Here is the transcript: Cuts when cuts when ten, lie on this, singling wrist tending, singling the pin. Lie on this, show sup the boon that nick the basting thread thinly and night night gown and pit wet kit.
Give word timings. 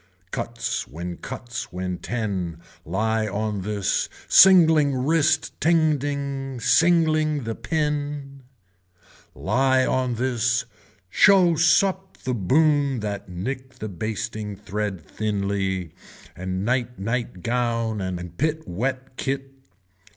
Cuts 0.31 0.87
when 0.87 1.17
cuts 1.17 1.71
when 1.71 1.99
ten, 1.99 2.57
lie 2.85 3.27
on 3.27 3.61
this, 3.61 4.09
singling 4.27 4.95
wrist 4.95 5.53
tending, 5.61 6.59
singling 6.59 7.43
the 7.43 7.53
pin. 7.53 8.41
Lie 9.35 9.85
on 9.85 10.15
this, 10.15 10.65
show 11.11 11.53
sup 11.55 12.17
the 12.23 12.33
boon 12.33 13.01
that 13.01 13.29
nick 13.29 13.75
the 13.75 13.89
basting 13.89 14.55
thread 14.55 15.05
thinly 15.05 15.93
and 16.35 16.65
night 16.65 16.97
night 16.97 17.43
gown 17.43 18.01
and 18.01 18.35
pit 18.39 18.67
wet 18.67 19.17
kit. 19.17 19.51